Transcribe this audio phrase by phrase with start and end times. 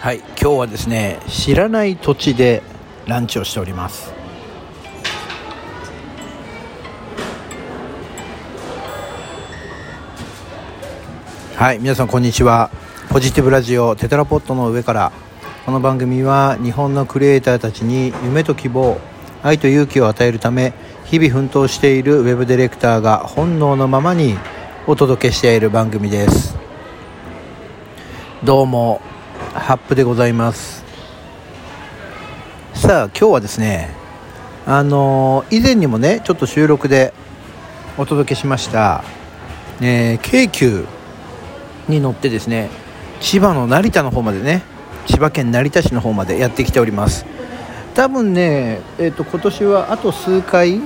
[0.00, 2.62] はい今日はですね知らない土地で
[3.06, 4.14] ランチをしております。
[11.54, 12.70] はい皆さんこんにちは。
[13.10, 15.12] ポジティブラジオテトラポットの上から
[15.66, 18.98] この番組は日本のクリエイターたちに夢と希望
[19.42, 20.72] 愛と勇気を与えるため
[21.04, 24.38] 日々奮闘しているウェブディレクターが本能のままに
[24.86, 26.56] お届けしている番組です。
[28.42, 29.02] どうも
[29.54, 30.84] ハップでございます。
[32.72, 33.90] さあ今日はですね
[34.64, 37.12] あのー、以前にもねちょっと収録で
[37.98, 39.02] お届けしました、
[39.80, 40.86] えー、京急
[41.88, 42.70] に乗ってですね
[43.20, 44.62] 千葉の成田の方までね
[45.06, 47.26] 千葉県成田市の方までやってきております。
[47.94, 50.80] 多分ね、えーと、今年はあと数回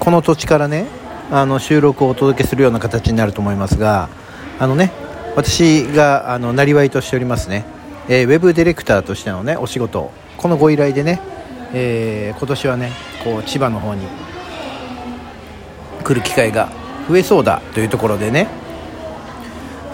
[0.00, 0.86] この土地からね
[1.30, 4.08] あの収録をお届けするような形になると思いますが
[4.58, 4.90] あのね
[5.36, 7.64] 私があのなりわいとしておりますね、
[8.12, 11.20] えー、ウェブディレクターとしてのねお仕事このご依頼でね、
[11.72, 12.90] えー、今年はね
[13.22, 14.04] こう千葉の方に
[16.02, 16.72] 来る機会が
[17.08, 18.48] 増えそうだというところでね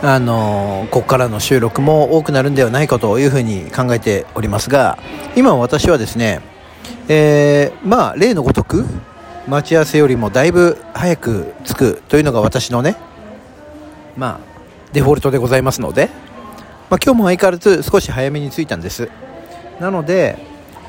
[0.02, 4.98] あのここからの収録も多くなるんではないかというふうに考えておりますが
[5.36, 6.40] 今私はですね、
[7.08, 8.86] えー、まあ例のごとく
[9.46, 12.96] 待ち合わせよりもだいぶ早く着くというのが私のね
[14.16, 14.56] まあ
[14.94, 16.08] デフォルトでございますので、
[16.88, 19.08] まあ、今日も相変わらず少し早めに着いたんです。
[19.80, 20.38] なので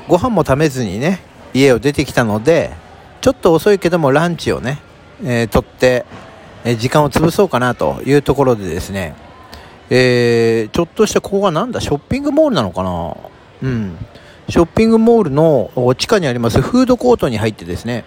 [0.06, 1.20] ご飯も食べずにね
[1.52, 2.70] 家を出てきたので
[3.20, 4.78] ちょっと遅いけどもランチをね、
[5.22, 6.06] えー、取って
[6.64, 9.14] え時間を潰そうかなというところでですね、
[9.90, 13.16] えー、ちょっとしたここがなんだショッピングモールなのかな？
[13.62, 13.96] うん。
[14.48, 18.04] ショッピングモールの地下にありますフードコートに入ってですね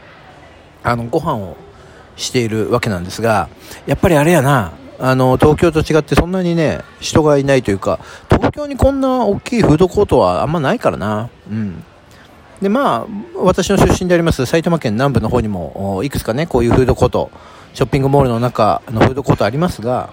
[0.82, 1.56] あのご飯を
[2.16, 3.48] しているわけなんですが
[3.86, 4.74] やっぱりあれやな。
[5.04, 8.00] あの東京と違ってそんなにね人がいないというか
[8.30, 11.30] 東京にこんな大きいフードコートはあんまないからな。
[11.50, 11.84] うん。
[12.62, 17.32] でまあ私の出身であります埼玉県南部の方にもいくつかねこういうフードコート
[17.74, 20.12] ショッピングモールの中のフードコートありますが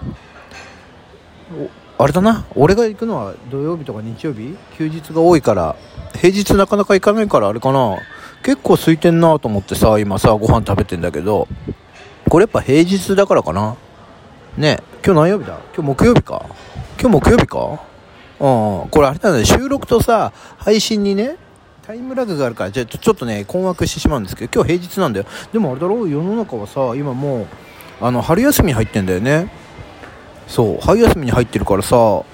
[1.99, 2.47] あれだな。
[2.55, 4.57] 俺が行くのは土曜日とか日曜日？
[4.79, 5.77] 休日が多いから
[6.15, 7.99] 平日なかなか行かないからあれかな。
[8.43, 11.49] 結構空いてんなと思ってさ今さご飯食べてんだけど
[12.31, 13.77] これやっぱ平日だからかな。
[14.59, 15.61] ね今日何曜日だ？
[15.75, 16.45] 今日木曜日か。
[17.01, 17.81] 今日木曜日か？
[18.41, 21.37] うんこれあれなんだね収録とさ配信にね
[21.83, 25.27] タイムラグがあるからじゃちょっとね困惑してしまうんですけど今日平日なんだよ。
[25.53, 26.03] でもあれだろ？
[26.03, 27.47] う世の中はさ今もう
[28.01, 29.51] あの春休みに入ってんだよね。
[30.49, 32.25] そう春休みに入ってるからさ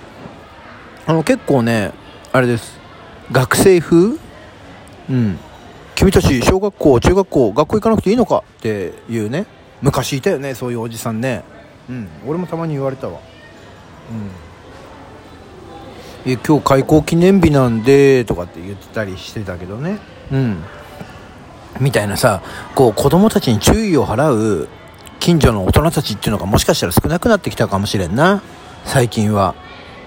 [1.06, 1.93] あの結構ね
[2.33, 2.79] あれです。
[3.31, 4.19] 学生風？
[5.11, 5.39] うん。
[5.95, 8.45] 君たち小学校中学校学校行かなくていいのか？
[8.59, 9.47] っていうね。
[9.83, 11.45] 昔いたよねそういうおじさんね。
[11.89, 12.09] うん。
[12.27, 13.21] 俺もたまに言われたわ。
[16.25, 16.31] うん。
[16.33, 19.99] え今日開校記念日なんでとかって言ってたりしてたけどね。
[20.33, 20.62] うん。
[21.81, 22.43] みたいなさ
[22.75, 24.69] こう子供たちに注意を払う
[25.21, 28.43] 近所の大人たちっていうのがもしかしたら少なくなってきたかもしれんな。
[28.84, 29.55] 最近は。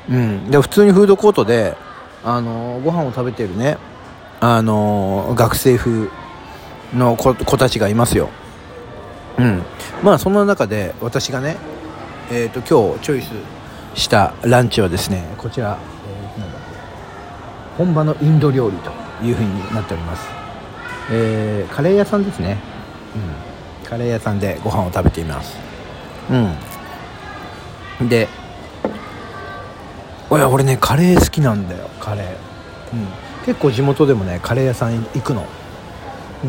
[0.09, 0.49] うん。
[0.49, 1.75] で普通にフードコートで
[2.23, 3.77] あのご飯を食べてるね
[4.39, 6.09] あの学生風
[6.93, 8.29] の子たちがいますよ。
[9.37, 9.63] うん。
[10.03, 11.57] まあそんな中で私がね
[12.31, 13.31] えっ、ー、と今日チョイス
[13.95, 15.77] したランチはですねこちら
[17.77, 18.91] 本場のインド料理と
[19.23, 20.27] いうふうになっております、
[21.11, 22.57] えー、カレー屋さんですね、
[23.83, 25.57] うん、カレー屋さんでご飯を食べています。
[27.99, 28.09] うん。
[28.09, 28.27] で
[30.29, 33.07] おや俺ねカレー好きなんだよカレー、うん、
[33.45, 35.45] 結構地元でもねカレー屋さん行くの。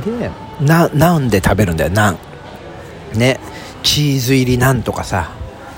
[0.04, 2.18] でなナンで食べるんだよナン
[3.14, 3.38] ね
[3.82, 5.30] チーズ入りナンとかさ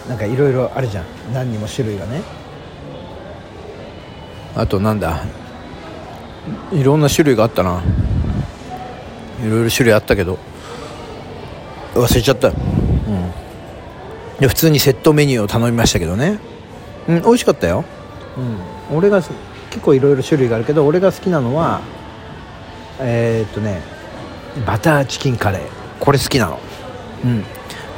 [0.09, 1.05] なんかいろいろあるじゃん。
[1.33, 2.23] 何にも種類がね。
[4.57, 5.23] あとなんだ
[6.73, 7.81] いろんな種類があったな。
[9.41, 10.39] いろいろ種類あったけど。
[11.95, 12.49] 忘れちゃった。
[12.49, 12.55] うん。
[14.41, 16.41] で普通にセットメニューを頼みましたけどね。
[17.07, 17.85] うん美味しかったよ。
[18.91, 18.97] うん。
[18.97, 21.83] 俺が結構いろいろ種類があるけど俺が好きなのは
[22.99, 23.81] えー、っとね
[24.67, 25.61] バターチキンカレー。
[26.01, 26.59] これ好きなの。
[27.25, 27.45] うん。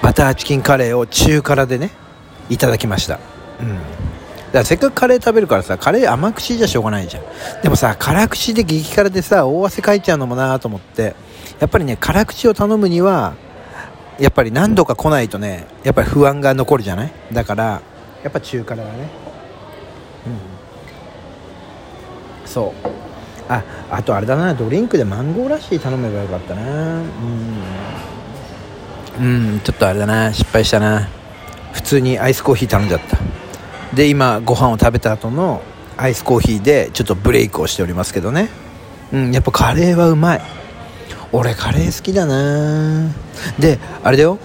[0.02, 1.90] バターチキンカレーを中辛でね
[2.50, 3.18] いただきました。
[3.60, 3.68] うん。
[3.68, 3.82] だか
[4.52, 7.22] らせっかくカレー食べるからさカレー甘口じゃしょうがないじゃん。
[7.62, 11.14] でもさ辛口で激辛でさ大汗かいちゃうのもなと思って
[11.60, 13.34] やっぱりね辛口を頼むには
[14.18, 17.12] やっぱり何度か来ないとねやっぱり不安が残るじゃない？
[17.32, 17.80] だから
[18.22, 19.08] やっぱ中辛だね。
[20.26, 20.30] う
[22.46, 22.46] ん。
[22.46, 22.88] そう。
[23.48, 27.00] ああとあれだなドリンクでマンゴーラッシー頼めばよかったな。
[27.00, 27.06] うん。
[29.18, 31.08] うんちょっとあれだな失敗したな。
[31.72, 33.18] 普通にアイスコーヒー頼んじゃった。
[33.94, 35.62] で今ご飯を食べた後の
[35.96, 38.48] アイスコーヒーでちょっとブレイクをしておりますけどね。
[39.12, 40.40] うんやっぱカレーはうまい。
[41.32, 43.10] 俺カレー好きだな。
[43.58, 44.38] であれだよ。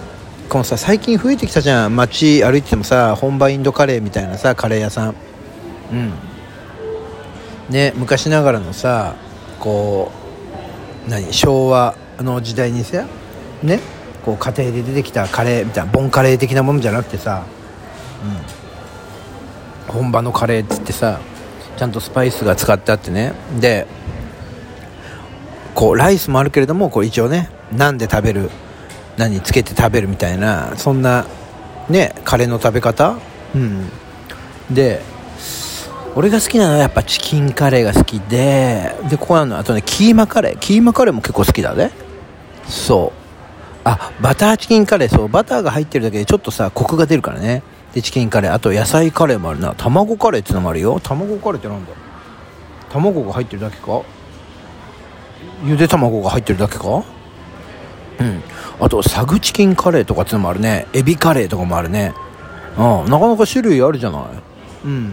[0.48, 1.96] このさ最近増えてきたじゃん。
[1.96, 5.14] 街歩いててもさ本場インドカレーみたいなさカレー屋さん。
[5.92, 6.12] うん。
[7.68, 9.14] ね昔ながらのさ
[9.60, 10.10] こ
[11.06, 13.06] う何昭和の時代にさ
[13.62, 13.80] ね
[14.28, 17.46] こう家庭で出てきたカレーみたいなボンカレー的なものじゃなくてさ、
[19.88, 21.18] うん、本場のカレーっつってさ
[21.78, 23.32] ちゃんとスパイスが使ってあってね。
[23.58, 23.86] で
[25.74, 28.50] こうライスもあるけれどもこう一応ねナンで食べる
[29.16, 31.24] 何つけて食べるみたいなそんな
[31.88, 33.16] ねカレーの食べ方。
[33.54, 33.88] うん。
[34.70, 35.00] で
[36.16, 40.58] 俺が好きなのはやっぱチキンカレーが好きででここなのあとねキーマカレー。
[40.58, 41.92] キーマカレーも結構好きだね。
[42.66, 43.27] そう。
[43.90, 47.62] あバターチキンカレーそうバターが入ってるだけでちょっとさコクが出るからね。
[47.94, 48.52] でチキンカレー。
[48.52, 49.74] あと野菜カレーもあるな。
[49.74, 51.00] 卵カレーってのもあるよ。
[51.00, 51.92] 卵カレーってなんだ？
[52.90, 54.02] 卵が入ってるだけか？
[55.64, 56.84] ゆで卵が入ってるだけか？
[56.86, 58.42] うん。
[58.80, 60.86] あとサグチキンカレーとかってのもあるね。
[60.92, 62.12] エビカレーとかもあるね。
[62.76, 63.10] うん。
[63.10, 64.22] なかなか種類あるじゃない？
[64.84, 65.12] うん。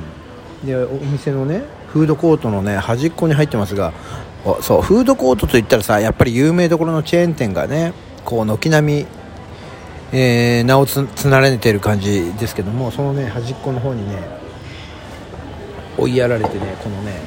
[0.66, 3.94] でお店のねフードコートのね端っこに入ってますが
[4.62, 7.94] そうフードコートといったらさやっぱり有名どころのチェーン店がね
[8.26, 9.08] こう軒並み、
[10.12, 14.18] えー、名をつつなれてる感じですけどもそのね端っこの方にね
[15.98, 17.22] 追いやられてねこのね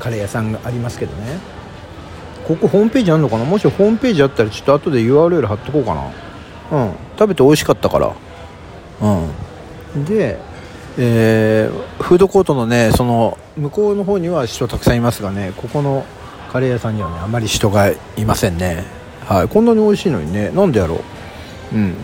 [0.00, 1.38] カレー屋さんがありますけどね。
[2.48, 3.44] ここホームページあるのかな？
[3.44, 6.10] もしホームページあったらちょっと後で URL 貼っとこうかな。
[6.72, 6.94] うん。
[7.18, 8.16] 食べて美味しかったから。
[9.02, 10.04] うん。
[10.06, 10.38] で
[10.98, 16.04] えー、フードコートのねその向こうの方には人たくさんいますがねここの
[16.50, 17.96] カレー屋さんにはねあまり人がい
[18.26, 18.99] ませんね。
[19.24, 20.50] はいこんなに美味しいのにね。
[20.50, 20.96] なんでやろ
[21.72, 21.76] う？
[21.76, 21.94] うん。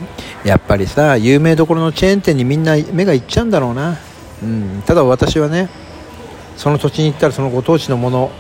[0.44, 3.96] やっぱりさ有名どころのチェーン店にみんな目がいっちゃうんだろうな。
[4.42, 4.82] うん。
[4.86, 5.68] ただ私はね
[6.56, 8.30] その土地に行ったらそのご当地のもの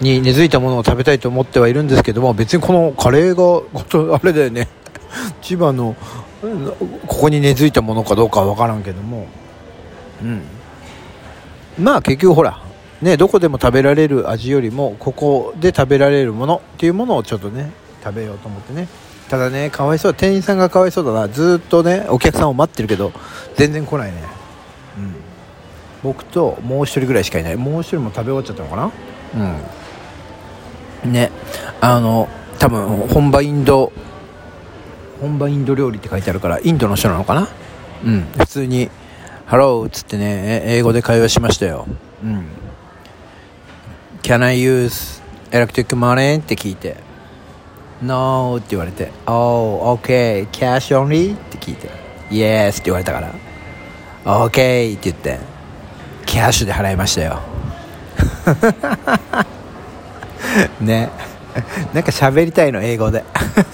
[0.00, 4.68] に根付いたものを食べたいと思ってはいるんですけども別にこのカレーがあれだよね。
[5.42, 5.94] 千葉の
[7.06, 9.26] ここに根付いたものかどうかは分からんけども。
[10.22, 10.42] うん。
[11.78, 12.60] まあ結局ほら
[13.00, 17.72] ねどこでも食べられる味よりもここで食べられるものっていうものをちょっとね
[18.02, 18.88] 食べようと思ってね。
[19.28, 20.14] ただねかわいそう。
[20.14, 21.28] 店員さんがかわいそうだな。
[21.28, 23.12] ずっとねお客さんを待ってるけど
[23.56, 24.22] 全然来ないね。
[24.98, 25.14] うん。
[26.02, 27.56] 僕ともう一人ぐらいしかいない。
[27.56, 28.90] もう一人も食べ終わっちゃったのかな？
[31.04, 31.12] うん。
[31.12, 31.30] ね。
[31.80, 32.28] あの
[32.58, 33.92] 多分本場インド
[35.20, 37.48] 本場インド料理って書いてあるからインドの人なのかな？
[38.04, 38.22] うん。
[38.36, 41.86] 普通に「Hello」っつってね英語で会話しましたよ。
[42.22, 42.44] うん。
[44.22, 46.40] Can I use electric money?
[46.40, 46.96] って聞いて。
[48.02, 51.34] No って言われて Oh, okay, cash only?
[51.34, 51.88] って聞いて
[52.30, 53.34] Yes って言われたから
[54.24, 55.38] OK って言って
[56.26, 57.40] キャッシュで払いましたよ。
[60.80, 61.10] ね。
[61.92, 63.24] なんか喋りたいの英語で。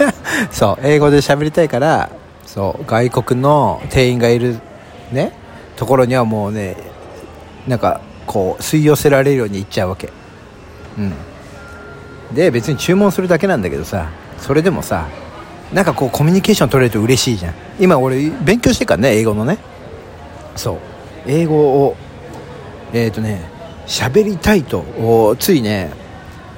[0.51, 2.11] そう英語で喋りたいから
[2.45, 4.59] そう外国の店員がいる
[5.13, 5.33] ね
[5.77, 6.77] ところにはもうね
[7.67, 10.11] なんかこう吸い寄せられるように行っちゃうわけ。
[10.99, 11.13] うん。
[12.33, 15.09] で別に注文するだけなんだけどさそれでもさ
[15.73, 17.55] なんかこうコミュニケーション取れると嬉しいじゃん。
[17.79, 19.59] 今俺勉強してからね英語のね。
[20.57, 20.79] そう。
[21.27, 21.97] 英語を
[22.93, 23.51] えっ、ー、とね
[23.87, 25.91] 喋りたいとついね、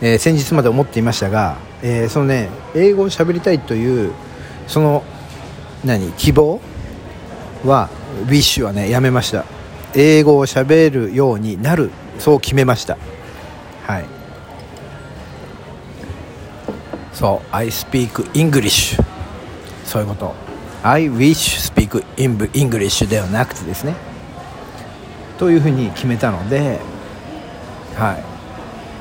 [0.00, 4.12] えー、先日まで思っていましたが、えー、そのね英語を喋りたいという
[4.68, 5.02] その
[5.84, 6.60] 何希望
[7.64, 7.88] は
[8.22, 9.44] ウィッシュはねやめました。
[9.96, 11.90] 英語を喋るようになる。
[12.20, 12.96] そう決めました。
[13.86, 14.19] はい。
[17.12, 19.02] そう I speak English
[19.84, 20.34] そういうこと。
[20.82, 23.94] I wish speak English ではなくてですね。
[25.38, 26.78] というふうに決めたので
[27.96, 28.14] は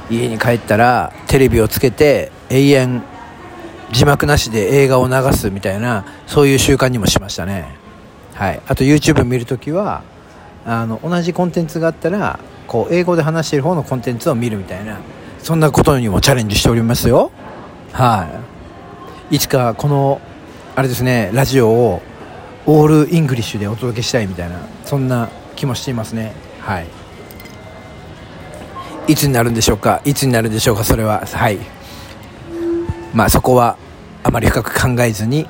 [0.09, 0.15] い。
[0.15, 3.03] 家に帰ったらテレビをつけて永遠
[3.91, 7.75] 字幕なしで映画を流すみたいなそういう習慣にもしましたね。
[8.33, 8.61] はい。
[8.67, 10.01] あと YouTube 見るときは
[10.65, 14.99] あの同じコンテンツがあったらこう英語で話している方のコンテンツを見るみたいな
[15.39, 17.31] そんなことにもチャレンジしておりますよ。
[17.93, 18.27] は
[19.31, 19.35] い。
[19.35, 20.21] いつかこの
[20.75, 22.01] あれですねラジオを
[22.65, 26.33] all English でお届けしたいみたいなそんな気もしていますね。
[26.61, 26.87] はい。
[29.07, 30.01] いつになるんでしょうか？
[30.05, 30.83] いつになるんでしょうか？
[30.83, 31.25] それは。
[31.25, 31.57] はい。
[33.13, 33.77] まあそこは
[34.23, 35.47] あまり深く考えずに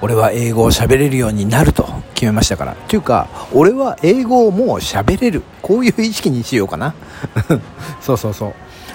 [0.00, 2.74] 俺は英語を喋れるようになると決めましたから。
[2.88, 5.42] というか俺は英語をもう喋れる。
[5.60, 6.94] こういう意識にしようかな。
[8.00, 8.54] そうそうそう。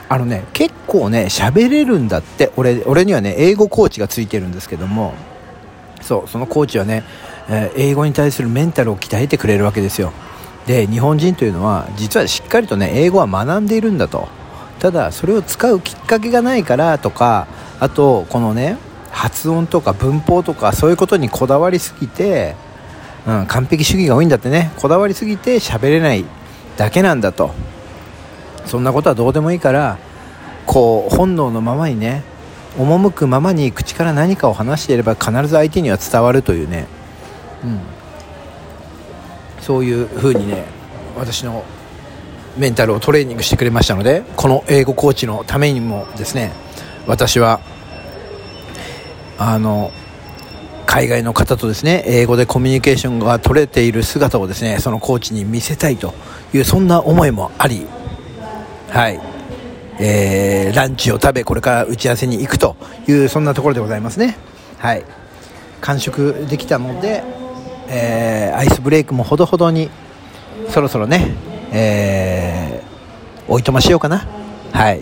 [0.09, 2.51] あのね結構ね喋れるんだって。
[2.55, 5.13] 俺俺にはね英語コーチがついてるんですけども。
[6.01, 7.03] そうそのコーチはね、
[7.49, 10.13] えー、英語に対するメンタルを鍛えてくれるわけですよ。
[10.65, 14.27] で日本人というのは実はしっかりとね英語は学んでいるんだと。
[14.79, 17.47] ただそれを使うきっかけがないからとか
[17.79, 18.77] あとこのね
[19.09, 22.55] 発音とか文法とかそういうことにこだわりすぎて、
[23.25, 26.23] うん、完璧主義が多いんだってねこだわりすぎて喋れない
[26.77, 27.51] だけなんだと。
[28.67, 29.97] そんなことはどうでもいいから
[30.65, 32.23] こう本能のままにね
[32.77, 36.87] 赴くままに口から何かを話していれば必ず相手には伝わるというね、
[37.63, 37.79] うん、
[39.61, 40.65] そういう風にね
[41.17, 41.63] 私の
[42.57, 46.51] メンタルをトレーニングしてくれましたのでこの英語コーチのためにもですね
[47.07, 47.61] 私は
[49.39, 49.91] あの
[50.85, 56.13] 海外の方とですね英語でコミュニケーションが取れている姿をですねそのコーチに見せたいと
[56.53, 57.85] いうそんな思いもあり
[58.89, 59.19] はい。
[59.99, 62.75] えー、ランチを食べこれから打ち合わせに行くと
[63.07, 64.37] いうそんなところでございますね。
[64.77, 65.03] はい。
[65.81, 67.23] 完食できたので、
[67.87, 69.89] えー、アイスブレイクもほどほどに
[70.69, 71.31] そろそろね、
[71.71, 74.27] えー、おいとましようかな。
[74.71, 75.01] はい。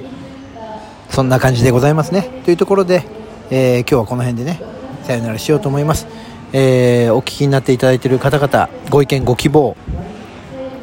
[1.10, 2.42] そんな感じでございますね。
[2.46, 3.04] というところで、
[3.52, 4.60] えー、今日はこの辺でね
[5.04, 6.08] さよならしようと思います、
[6.52, 9.78] えー、お聞きになっていただいている方々ご意見ご希望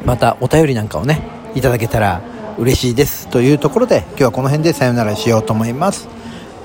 [0.05, 1.21] またお便りなんかをね
[1.55, 2.21] いただけたら
[2.57, 6.07] 嬉しいですというところで今日はこの辺でさよならしようと思います。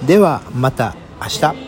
[0.07, 1.68] ではまた明日。